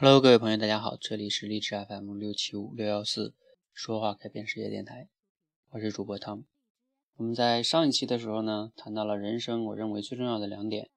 [0.00, 3.34] Hello，各位朋友，大家好，这里是励志 FM 六七五六幺四
[3.72, 5.08] 说话改变世界电台，
[5.70, 6.44] 我是主播汤。
[7.16, 10.88] 我们在上一期的时候呢，谈到了人生，我认为最重要的两点，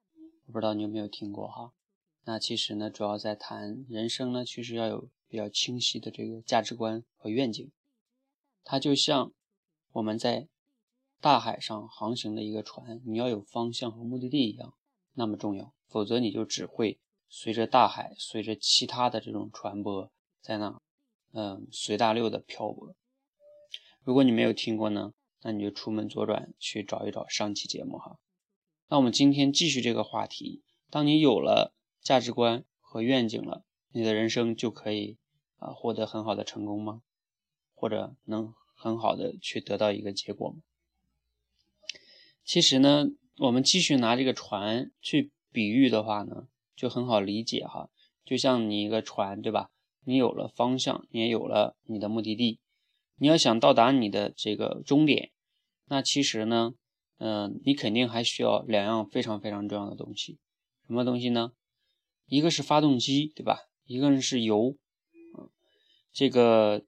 [0.46, 1.72] 我不知道你有没有听过哈。
[2.26, 7.72] 那其实呢，主要在谈人生呢，其实要有比较清晰的这个价值观和愿景。
[8.62, 9.32] 它就像
[9.90, 10.46] 我们在
[11.20, 14.74] 大海上航行的一个船，你要有方向和目的地一样
[15.14, 17.00] 那么重要，否则你就只会。
[17.34, 20.10] 随着大海，随着其他的这种船舶
[20.42, 20.82] 在那，
[21.32, 22.94] 嗯，随大流的漂泊。
[24.04, 28.18] 如果你没有听过呢，那你就出门左转去找一找上期节目哈。
[28.88, 30.60] 那我们今天继续这个话题。
[30.90, 35.16] 当你有了价值观和愿景了，你的人生就可以
[35.56, 37.00] 啊获得很好的成功吗？
[37.74, 40.58] 或者能很好的去得到一个结果吗？
[42.44, 43.06] 其实呢，
[43.38, 46.48] 我们继续拿这个船去比喻的话呢。
[46.82, 47.90] 就很好理解哈，
[48.24, 49.70] 就像你一个船，对吧？
[50.04, 52.58] 你有了方向，你也有了你的目的地，
[53.18, 55.30] 你要想到达你的这个终点，
[55.86, 56.74] 那其实呢，
[57.18, 60.40] 嗯，你肯定还需要两样非常非常重要的东西，
[60.84, 61.52] 什么东西呢？
[62.26, 63.68] 一个是发动机，对吧？
[63.84, 64.76] 一个是油，
[65.38, 65.50] 嗯，
[66.12, 66.82] 这个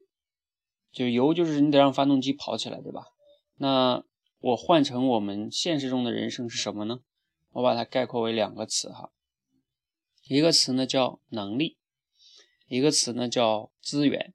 [0.91, 3.05] 就油就是你得让发动机跑起来，对吧？
[3.59, 4.03] 那
[4.41, 6.99] 我换成我们现实中的人生是什么呢？
[7.53, 9.13] 我把它概括为两个词哈。
[10.27, 11.77] 一个词呢叫能力，
[12.67, 14.33] 一个词呢叫资源。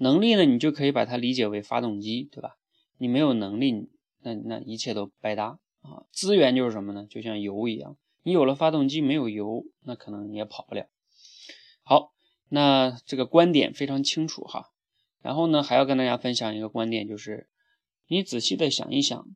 [0.00, 2.56] 能力呢，你就可以把它理解为发动机，对吧？
[2.98, 3.90] 你没有能力，
[4.20, 6.04] 那那一切都白搭啊。
[6.12, 7.06] 资源就是什么呢？
[7.08, 10.88] 就像油一样，你有了发动机，没有油，那可能你也跑不了。
[11.82, 12.12] 好，
[12.48, 14.70] 那这个观点非常清楚哈。
[15.20, 17.48] 然后呢，还要跟大家分享一个观点，就是
[18.08, 19.28] 你仔细的想一想，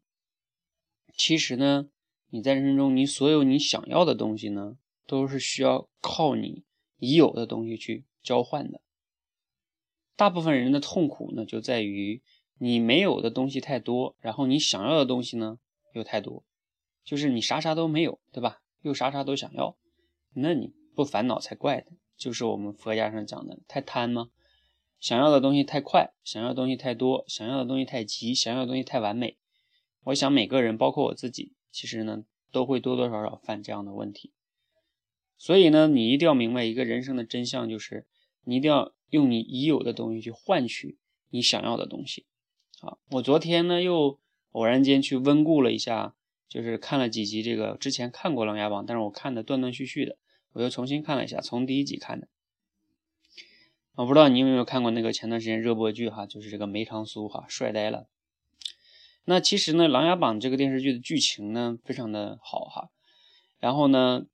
[1.17, 1.89] 其实呢，
[2.31, 4.77] 你在人生中，你所有你想要的东西呢。
[5.13, 6.65] 都是需要靠你
[6.97, 8.81] 已有的东西去交换的。
[10.17, 12.23] 大部分人的痛苦呢，就在于
[12.59, 15.59] 你没有的东西太多，然后你想要的东西呢
[15.93, 16.47] 又太多，
[17.05, 18.63] 就是你啥啥都没有，对吧？
[18.81, 19.77] 又啥啥都想要，
[20.33, 21.93] 那你不烦恼才怪的。
[22.17, 24.31] 就是我们佛家上讲的太贪吗？
[24.99, 29.37] 想要的东西太快，想要的东西太多，想要的东西太急，想要的东西太完美。
[30.05, 34.33] 我想每个人，包括我自己，其实呢都会多多少少犯这样的问题。
[35.43, 38.07] 所以呢，你一定要明白一个人生的真相，就是
[38.45, 40.99] 你一定要用你已有的东西去换取
[41.31, 42.27] 你想要的东西。
[42.81, 44.21] 啊，我昨天呢又
[44.53, 46.15] 偶然间去温故了一下，
[46.49, 50.17] 就是看了几集这个之前看过《琅琊榜》，但是我看的断断续续的，
[50.53, 52.29] 我又重新看了一下，从第一集看的。
[53.97, 58.07] 我不知道你有没有看过那个前段时间热播剧哈，就是这个梅长苏哈帅呆了。
[59.25, 62.91] 那其实呢，《琅琊榜》这个电视剧的剧情呢非常的好哈，
[63.59, 64.27] 然后呢。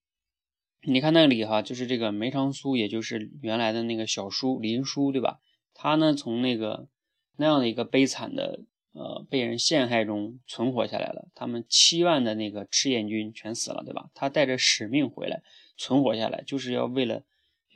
[0.89, 5.39] 你看那里哈，就是这个梅长苏，也就是原来的那个小叔林殊，对吧？
[5.75, 6.89] 他呢从那个
[7.37, 11.29] 那样的一个悲惨的呃被人陷害中存活下来了。
[11.35, 14.11] 他们七万的那个赤焰军全死了，对吧？
[14.15, 15.43] 他带着使命回来
[15.77, 17.23] 存活下来，就是要为了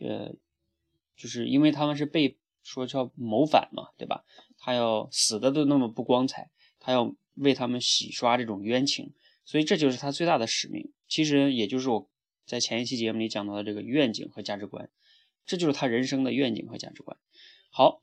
[0.00, 0.34] 呃，
[1.14, 4.24] 就是因为他们是被说叫谋反嘛，对吧？
[4.58, 6.50] 他要死的都那么不光彩，
[6.80, 9.12] 他要为他们洗刷这种冤情，
[9.44, 10.92] 所以这就是他最大的使命。
[11.06, 12.08] 其实也就是我。
[12.46, 14.90] 在前一期节目里讲到的这个愿景和价值观，
[15.46, 17.16] 这就是他人生的愿景和价值观。
[17.70, 18.02] 好，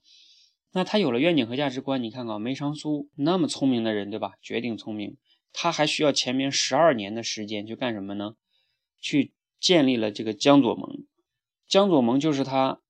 [0.71, 4.33] 那他有了愿景和价值观，你看看梅长苏那么聪明的人，对吧？
[4.41, 5.17] 绝顶聪明，
[5.53, 8.35] 他还需要前面十二年的时间去干什么呢？
[9.01, 11.05] 去建立了这个江左盟。
[11.67, 12.81] 江左盟就是他，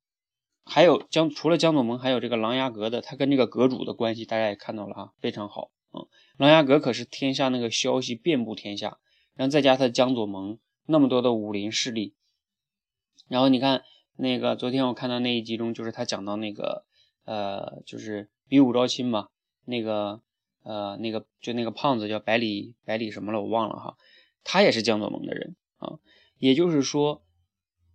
[0.64, 5.72] 还有江除了江左盟，还有这个琅琊阁的，他跟这个阁主的关系，大家也看到了啊，非常好。
[5.92, 6.08] 嗯，
[6.38, 9.00] 琅琊阁可是天下那个消息遍布天下，
[9.34, 10.60] 然后再加他江左盟。
[10.92, 12.16] 那么多的武林势力，
[13.28, 13.84] 然后你看
[14.16, 16.84] 那个昨天我看到那一集中，就是他讲到那个
[17.26, 19.28] 呃，就是比武招亲嘛，
[19.66, 20.20] 那个
[20.64, 23.98] 呃那个就那个胖子叫百里百里什么了，我忘了哈，
[24.44, 26.00] 他也是江左盟的人啊，
[26.40, 27.22] 也就是说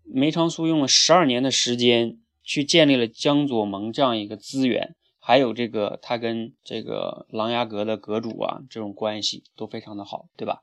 [0.05, 10.63] 梅长苏用了十二年的时间去建立了江左盟这样一个资源，还有这个他跟这个琅琊阁的阁主啊这种关系都非常的好，对吧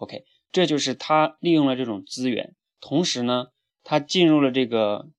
[0.00, 0.26] ？OK。
[0.56, 3.48] 这就是他利用了这种资源，同时呢，
[3.84, 5.10] 他进入了这个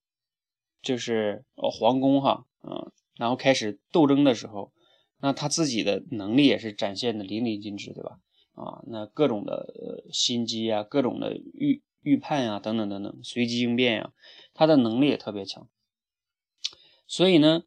[0.82, 4.74] 就是皇宫哈，嗯，然后开始斗争的时候，
[5.20, 8.20] 那他自己的能力也是展现的淋漓尽致，对吧？
[8.54, 14.12] 啊，那各种的呃心机啊，各种的预预判啊，等等等等，随机应变呀，
[14.56, 15.70] 他的能力也特别强。
[17.06, 17.62] 所以呢，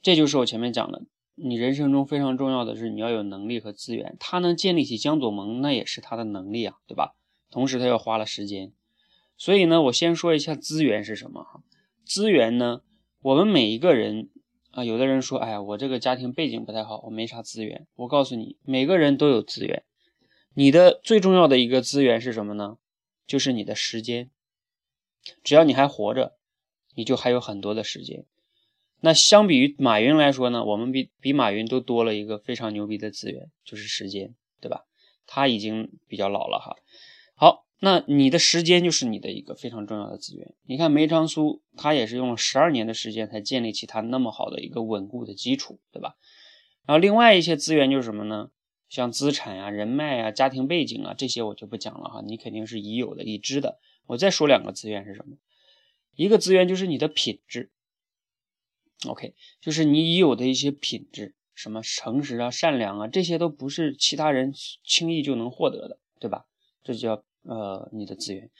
[0.00, 1.02] 这就是我前面讲的。
[1.42, 7.16] 你人生中非常重要的是你要有能力和资源，他能建立起江左盟，那也是他的能力啊，对吧？
[7.50, 8.72] 同时他又花了时间，
[9.36, 11.62] 所以呢，我先说一下资源是什么哈。
[12.04, 12.82] 资源呢，
[13.22, 14.28] 我们每一个人
[14.70, 17.86] 啊，有的人说，哎呀，我这个家庭背景不太好，我没啥资源。
[17.96, 19.82] 我告诉你，每个人都有资源。
[20.54, 22.78] 你的最重要的一个资源是什么呢？
[23.26, 24.30] 就是你的时间。
[25.42, 26.36] 只要你还活着，
[26.94, 28.24] 你就还有很多的时间。
[29.00, 34.84] 那相比于马云来说呢，我们比比马云都多了一个非常牛逼的资源，就是时间，对吧？
[35.26, 36.76] 他已经比较老了哈。
[37.34, 40.54] 好，那你的时间就是你的一个非常重要的资源。
[40.66, 46.16] 你看梅长苏，他也是用了十二年的时间才建立起他那么好的一个稳固的基础，对吧？
[46.84, 48.50] 然后另外一些资源就是什么呢？
[48.88, 53.78] 像资产呀、人脉呀、家庭背景啊这些我就不讲了哈，你肯定是已有的、已知的。
[54.06, 55.36] 我再说两个资源是什么？
[56.16, 57.70] 一个资源就是你的品质
[59.06, 64.52] ，OK，就是你已有的一些品质，什么诚实啊、善良啊，这些都不是其他人
[64.84, 66.46] 轻易就能获得的，对吧？
[66.82, 68.50] 这叫呃你的资源。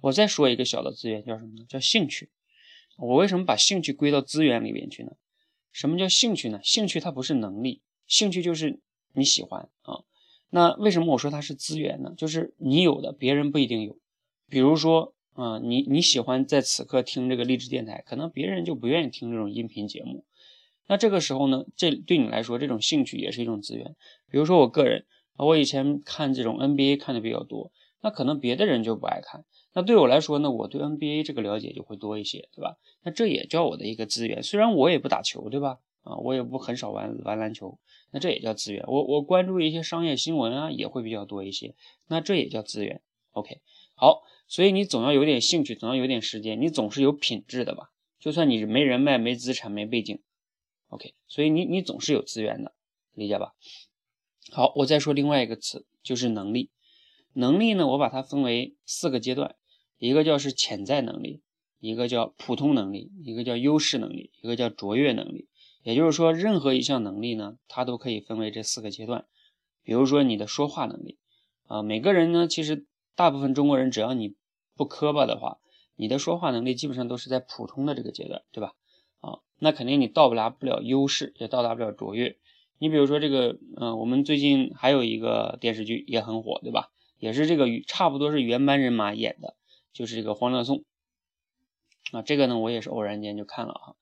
[0.00, 1.64] 我再说一个小的资源，叫什么呢？
[1.68, 2.30] 叫兴趣。
[2.98, 5.12] 我为什么把兴趣归到资源里边去呢？
[5.72, 6.60] 什么叫兴趣呢？
[6.62, 8.80] 兴趣它不是能力，兴趣就是
[9.12, 10.04] 你喜欢啊。
[10.50, 12.12] 那为什么我说它是资源呢？
[12.16, 13.98] 就是你有的，别人不一定有。
[14.48, 20.24] 比如说，啊，你你喜欢在此刻听这个励志电台，可能别人就不愿意听这种音频节目。
[20.86, 23.94] 那这个时候呢，这对你来说，这种兴趣也是一种资源。
[24.28, 25.06] 比如说我个人
[25.36, 27.70] 啊，我以前看这种 NBA 看的比较多，
[28.02, 29.44] 那可能别的人就不爱看。
[29.72, 32.76] 那对我来说呢，我对 NBA 这个了解就会多一些，对吧？
[33.04, 34.42] 那这也叫我的一个资源。
[34.42, 35.78] 虽然我也不打球，对吧？
[36.02, 37.78] 啊，我也不很少玩玩篮球，
[38.10, 38.84] 那这也叫资源。
[38.88, 41.76] 我我关注一些商业新闻啊，也会比较多一些，
[42.08, 43.00] 那这也叫资源。
[43.30, 43.60] OK，
[43.94, 44.22] 好。
[44.50, 47.92] 所以你总要有点兴趣，总要有点时间，你总是有品质的吧？
[48.18, 50.20] 就算你没人脉、没资产、没背景
[50.88, 52.74] ，OK，所以你你总是有资源的，
[53.14, 53.54] 理解吧？
[54.50, 56.72] 好，我再说另外一个词，就是能力。
[57.32, 59.54] 能力呢，我把它分为四个阶段，
[59.98, 61.42] 一个叫是潜在能力，
[61.78, 65.46] 一个叫普通能力，一个叫优势能力，一个叫卓越能力。
[65.84, 69.26] 也就是说，任何一项能力呢，它都可以分为这四个阶段。
[69.84, 71.20] 比如说你的说话能力
[71.68, 74.34] 啊，每个人呢，其实大部分中国人只要你。
[74.80, 75.58] 不磕巴的话，
[75.94, 78.72] 你的说话能力基本上都是在普通的这个阶段，对吧？
[79.20, 82.38] 啊，那肯定你到不达不了优势，也到达不了卓越。
[82.78, 86.88] 你比如说这个，嗯，我们最近还有一个电视剧也很火，对吧？
[87.18, 89.54] 也是这个差不多是原班人马演的，
[89.92, 90.78] 就是这个《欢乐颂》
[92.18, 92.22] 啊。
[92.22, 93.96] 这个呢，我也是偶然间就看了哈。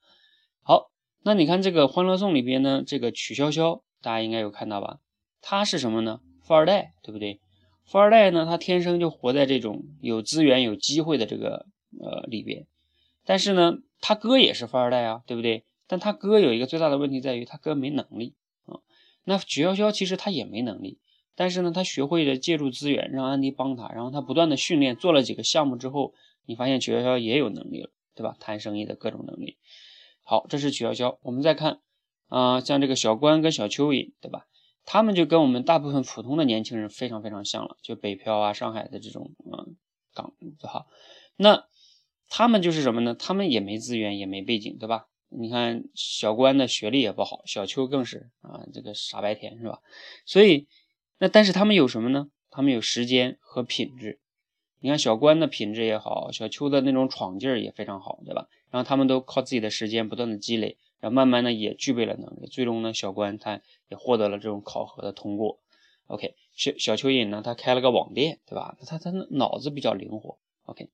[0.63, 0.93] 好，
[1.25, 5.01] 那你看这个《欢乐颂》里边呢，这个曲筱绡，大家应该有看到吧？
[5.41, 6.21] 他是什么呢？
[6.45, 7.41] 富二代，对不对？
[7.89, 11.65] 富二代呢，他天生就活在这种有资源、有机会的这个
[11.99, 12.67] 呃里边，
[13.25, 15.65] 但是呢，他哥也是富二代啊，对不对？
[15.87, 18.35] 但他哥有一个最大的问题在于，他哥没能力
[18.67, 18.81] 啊。
[19.25, 20.99] 那曲筱绡其实他也没能力，
[21.35, 26.13] 但是呢，他学会了借助资源，让安迪帮他，然后他不断的训练，做了几个项目之后，
[26.45, 28.37] 你发现曲筱绡也有能力了，对吧？
[28.39, 29.57] 谈生意的各种能力。
[30.23, 31.17] 好，这是曲筱绡。
[31.23, 31.81] 我们再看
[32.27, 34.47] 啊，像这个小关跟小蚯蚓，对吧？
[34.91, 39.77] 他们就跟我们大部分普通的年轻人非常非常像了，就北漂啊、上海的这种嗯
[40.15, 40.33] 港
[40.63, 40.87] 哈，
[41.37, 41.67] 那
[42.31, 43.15] 他们就是什么呢？
[43.15, 45.09] 他们也没资源，也没背景，对吧？
[45.29, 49.81] 你看小关的学历也不好，小邱更是啊，这个傻白甜是吧？
[50.25, 50.67] 所以
[51.19, 52.31] 那但是他们有什么呢？
[52.49, 54.21] 他们有时间和品质。
[54.81, 58.49] 你看小关的品质也好，小邱的那种闯劲儿也非常好，对吧？
[58.71, 60.79] 然后他们都靠自己的时间不断的积累。
[61.01, 65.61] 然后慢慢的也具备了能力，最终呢，小关他也获得了这种考核的通过。
[66.07, 68.77] OK，小小蚯蚓呢，他开了个网店，对吧？
[68.87, 70.39] 他他脑子比较灵活。
[70.65, 70.89] OK，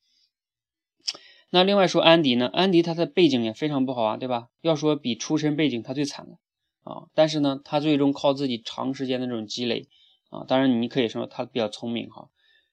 [1.51, 4.49] 那另外说安迪呢，安迪他的背景也非常不好啊，对吧？
[4.61, 6.39] 要说比出身背景他最惨的
[6.83, 9.89] 啊，但是呢，他最终靠自己长时间的这种积累
[10.31, 12.29] 啊，当然你可以说他比较聪明哈，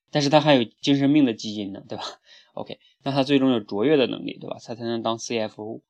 [0.09, 2.03] 但是他还有精神病的基因呢，对吧
[2.53, 4.57] ？OK，那他最终有卓越的能力，对吧？
[4.65, 5.81] 他才能当 CFO。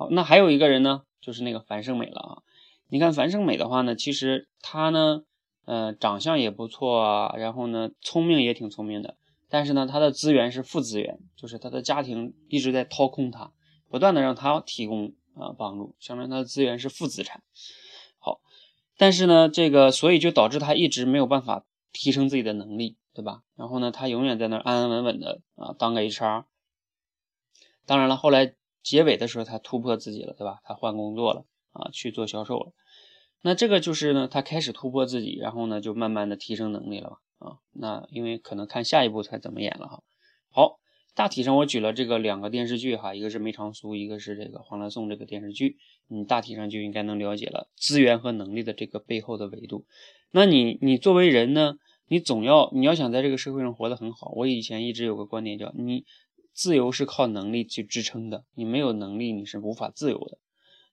[0.00, 2.42] 好，那还有一个人呢，就是那个樊胜美了啊。
[2.88, 5.24] 你看樊胜美的话呢，其实她呢，
[5.66, 9.18] 呃，长相也不错啊，然后呢，聪明也挺聪明的。
[9.50, 13.52] 但是呢，她的资源是负资源，就是她的家庭一直在掏空她，
[13.90, 17.42] 不断的让她提供啊帮助，相当于她的资源是负资产。
[18.18, 18.40] 好，
[18.96, 23.42] 但是呢，这个所以就导致她一直没有办法提升自己的能力，对吧？
[23.54, 26.44] 然后呢，她永远在那安安稳稳的啊当个 HR。
[27.84, 28.54] 当然了，后来。
[28.82, 30.60] 结尾的时候，他突破自己了，对吧？
[30.64, 32.72] 他换工作了啊，去做销售了。
[33.42, 37.56] 那这个就是呢，他开始突破自己，然后呢，就慢慢的提升能力了嘛啊。
[37.72, 40.02] 那因为可能看下一步才怎么演了哈。
[40.50, 40.78] 好，
[41.14, 49.86] 大体上我举了这个两个电视剧哈，一个是梅长苏，一个是这个《黄兰颂》这个电视剧，你大体上就应该能了解了资源和能力的这个背后的维度。
[50.30, 51.76] 那你你作为人呢，
[52.08, 56.04] 你总要你要想在这个社会上活得很好，我以前一直有个观点叫你。
[56.52, 60.38] 自由是靠能力去支撑的，你没有能力你是无法自由的。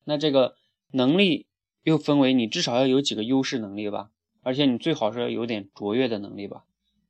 [0.03, 0.55] 那这个
[0.91, 1.47] 能力
[1.83, 4.11] 又分为你至少要有几个优势能力吧，
[4.41, 6.65] 而且你最好是有点卓越的能力吧。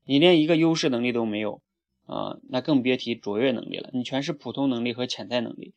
[0.06, 1.62] 你连一个优势能力都没有
[2.06, 3.90] 啊，那更别提卓越能力了。
[3.94, 5.74] 你全是普通能力和潜在能力，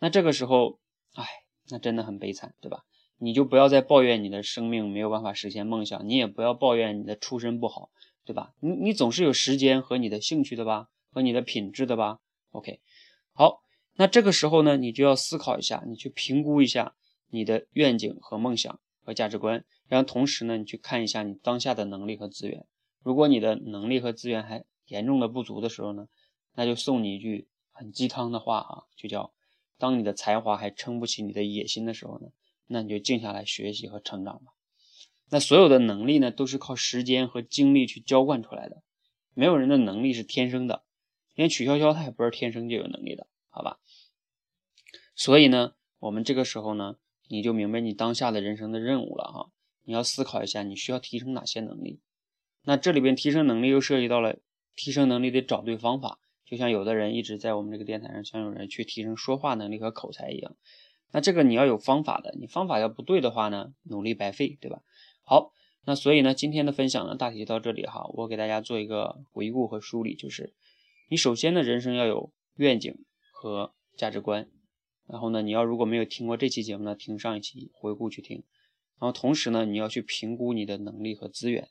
[0.00, 0.78] 那这个时候，
[1.12, 1.24] 哎，
[1.68, 2.84] 那真的很悲惨，对吧？
[3.18, 7.90] 你就不要再抱怨你的生命没有办法实现梦想，你也不要抱怨你的出身不好，
[8.24, 8.54] 对吧？
[8.60, 12.20] 你你总是有时间和你的兴趣的吧，和你的品质的吧。
[12.50, 12.78] OK，
[13.32, 13.62] 好，
[13.94, 16.94] 那这个时候呢，你就要思考一下，你去评估一下
[17.30, 22.66] 你的愿景和梦想和价值观，然后同时呢，你去看一下你当下的能力和资源。
[23.02, 26.06] 如果你的能力和资源还严重的不足的时候呢，
[26.54, 29.32] 那就送你一句很鸡汤的话啊，就叫
[29.78, 32.28] 当你的才华还撑不起你的野心的时候呢，
[32.66, 34.52] 那你就静下来学习和成长吧。
[35.30, 38.82] 那所有的能力呢，都是靠时间和精力去浇灌出来的，
[39.32, 40.84] 没有人的能力是天生的，
[41.36, 43.78] 因为曲筱绡她也不是天生就有能力的，好吧？
[45.14, 46.96] 所以呢，我们这个时候呢，
[47.28, 49.50] 你就明白你当下的人生的任务了哈，
[49.84, 52.00] 你要思考一下你需要提升哪些能力。
[52.64, 54.38] 那这里边提升能力又涉及到了
[54.74, 60.56] 提升能力得找对方法，就像有的人一直在我们这个电台上想有人去提升说话能力和口才一样。
[61.12, 64.82] 那这个你要有方法的，你方法要不对的话呢，努力白费，对吧？
[65.22, 65.52] 好，
[65.84, 70.52] 那所以呢，今天的分享呢，大体就到这里哈，我给大家做一个回顾和梳理，就是
[71.08, 74.50] 你首先呢，人生要有愿景和价值观，
[75.06, 78.42] 然后呢，你要如果没有听过这期节目呢，听上一期回顾去听，
[78.98, 81.68] 然后同时呢，你要去评估你的能力和资源。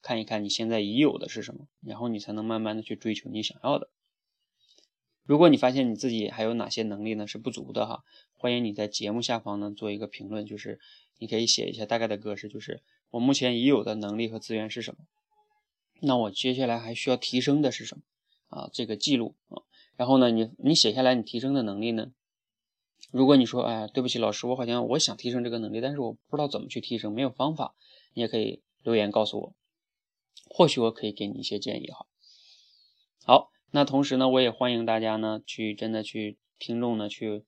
[0.00, 3.90] 看一看你现在已有的是什么，然后你才能慢慢的去追求你想要的。
[5.24, 10.80] 如果你发现你自己还有哪些能力呢是不足的哈，欢迎你在节目下方呢做一个评论，就是
[11.18, 15.04] 你可以写一下大概的格式，就是我目前已有的能力和资源是什么，
[16.00, 18.02] 那我接下来还需要提升的是什么
[18.50, 18.68] 啊？
[18.72, 19.62] 这个记录啊，
[19.96, 22.12] 然后呢，你你写下来你提升的能力呢？
[23.10, 27.74] 如果你说哎对不起老师，我好像我想提升这个能力，但是我不知道怎么去提升，没有方法，
[28.12, 29.54] 你也可以留言告诉我。
[30.52, 32.06] 或许我可以给你一些建议哈。
[33.24, 37.44] 好，那同时呢，我也欢迎大家呢去真的去听众呢去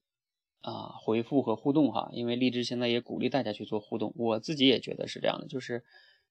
[0.63, 5.85] 啊回复和互动哈，因为荔枝现在也鼓励大家去做互动，我自己也觉得是这样的，就是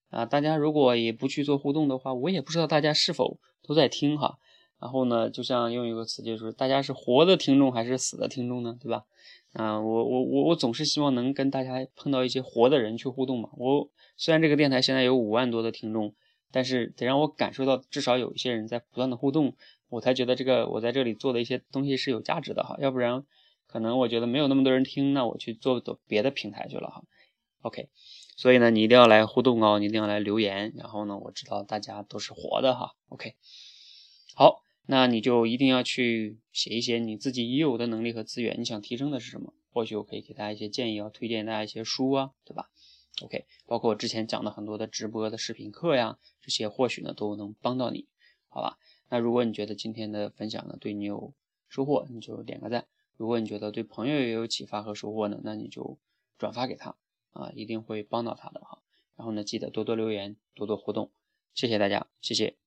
[0.10, 4.40] 啊大家如果也不去做互动的话，我也不知道大家是否都在听哈。
[4.82, 8.76] 然后呢，就像用一个词就是大家是活的听众还是死的听众呢？
[8.82, 9.06] 对吧？
[9.54, 13.50] 啊，我我我我总是希望能跟大家碰到一些活的人去互动嘛。
[13.58, 16.14] 我虽然这个电台现在有五万多的听众。
[16.54, 19.56] 但是得让我感受到至少有一些人在不断的互动，
[19.88, 23.24] 我才觉得这个我在这里做的一些东西是有价值的哈，要不然
[23.68, 27.04] 可能我觉得没有那么多人听，那我去做别的平台去了哈。
[27.62, 27.88] OK，
[28.36, 32.96] 所以呢，你一定要来互动哦，你一定要来留言，然后呢，我知道大家都是活的哈。
[33.08, 33.36] OK，
[34.36, 34.62] 好，
[34.92, 39.54] 那你就一定要去写一些你自己已有的能力和资源，你想提升的是什么？
[39.72, 42.70] 或许我可以给大家一些建议，要推荐大家一些书啊，对吧
[43.24, 48.10] ？OK，包括我之前讲的很多的直播的视频课呀，这些或许呢都能帮到你，
[48.50, 48.78] 好吧？
[49.08, 51.34] 那如果你觉得今天的分享呢对你有
[51.70, 52.82] 收获，你就点个赞；
[53.16, 56.00] 如果你觉得对朋友也有启发和收获呢，那你就
[56.38, 56.98] 转发给他
[57.32, 58.82] 啊，一定会帮到他的哈。
[59.16, 61.14] 然后呢，记得多多留言，多多互动，
[61.54, 62.61] 谢谢大家，谢谢。